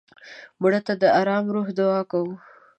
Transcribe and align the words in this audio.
مړه 0.61 0.79
ته 0.87 0.93
د 1.01 1.03
ارام 1.19 1.45
روح 1.55 1.67
دعا 1.77 2.01
کوو 2.11 2.35